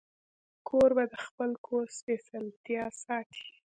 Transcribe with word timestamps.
کوربه 0.67 1.03
د 1.11 1.13
خپل 1.25 1.51
کور 1.65 1.85
سپېڅلتیا 1.97 2.83
ساتي. 3.03 3.45